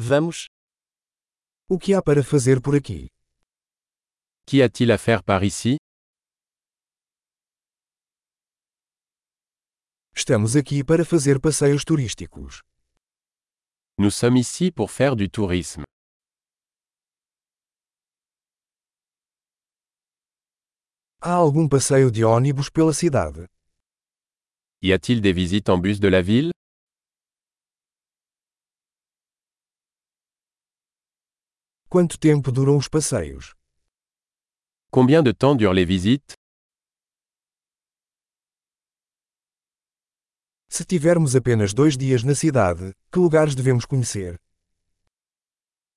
[0.00, 0.46] Vamos.
[1.68, 3.08] O que há para fazer por aqui?
[4.46, 5.76] Qu'y a-t-il à faire par ici
[10.14, 12.62] Estamos aqui para fazer passeios turísticos.
[13.98, 15.82] Nous sommes ici pour faire du tourisme.
[21.20, 23.48] Há algum passeio de ônibus pela cidade?
[24.80, 26.52] Y a-t-il des visites en bus de la ville
[31.90, 33.54] Quanto tempo duram os passeios?
[34.90, 36.34] Combien de temps durent les visites
[40.68, 44.38] Se tivermos apenas dois dias na cidade, que lugares devemos conhecer?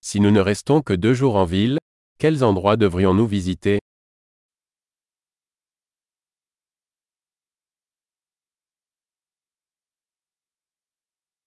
[0.00, 1.78] Si nous ne restons que deux jours en ville,
[2.16, 3.80] quels endroits devrions-nous visiter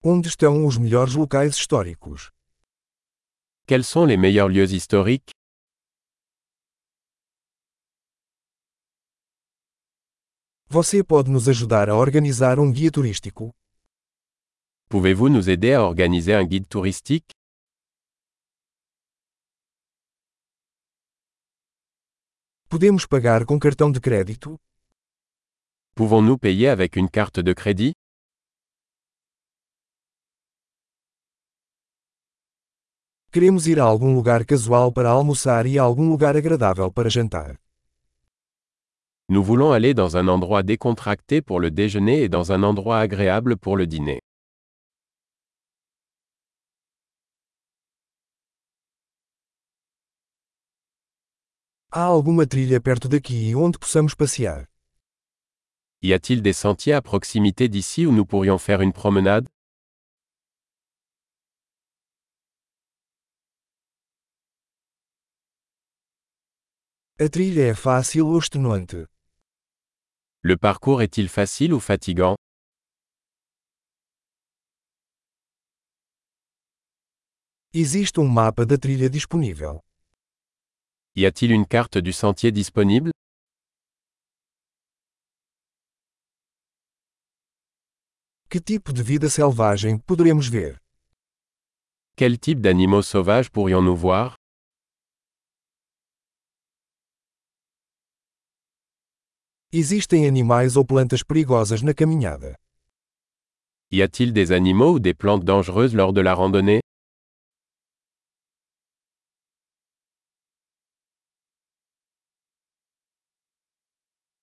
[0.04, 2.35] Onde estão os melhores locais históricos?
[3.68, 5.32] Quels sont les meilleurs lieux historiques?
[10.70, 13.52] Você pode nos ajudar a organizar um guia turístico?
[14.88, 17.32] Pouvez-vous nous aider à organiser un guide touristique?
[22.70, 24.60] Podemos pagar com cartão de crédito?
[25.96, 27.94] Pouvons-nous payer avec une carte de crédit?
[33.36, 37.60] Queremos ir a algum lugar casual para almoçar e a algum lugar agradável para jantar.
[39.28, 43.58] Nous voulons aller dans un endroit décontracté pour le déjeuner et dans un endroit agréable
[43.58, 44.20] pour le dîner.
[51.92, 54.66] Há alguma trilha perto daqui onde possamos passear?
[56.02, 59.50] Y a-t-il des sentiers à proximité d'ici où nous pourrions faire une promenade
[67.18, 69.08] A trilha é fácil ou extenuante?
[70.44, 72.36] Le parcours est-il facile ou fatigant
[77.74, 79.80] Existe um mapa da trilha disponível.
[81.16, 83.12] Y a-t-il une carte du sentier disponible
[88.50, 90.82] Que tipo de vida selvagem poderemos ver?
[92.18, 94.36] Quel type d'animaux sauvages pourrions-nous voir
[99.72, 102.56] Existem animais ou plantas perigosas na caminhada.
[103.92, 106.82] Y a-t-il des animaux ou des plantes dangereuses lors de la randonnée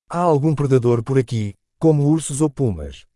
[0.08, 3.06] Há algum predador por aqui, como ursos ou pumas?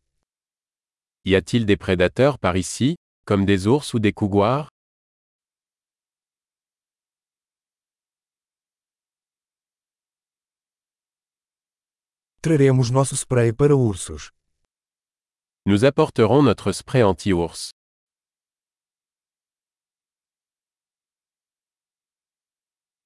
[1.24, 2.96] Y a-t-il des prédateurs par ici,
[3.26, 4.70] comme des ours ou des couguars
[12.46, 14.30] Traremos nosso spray para ursos.
[15.66, 17.70] Nous apporterons notre spray anti-ours.